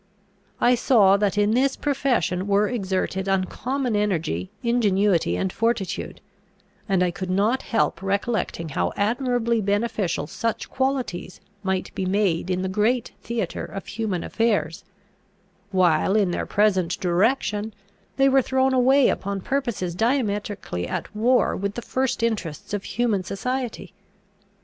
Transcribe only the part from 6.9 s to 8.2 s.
I could not help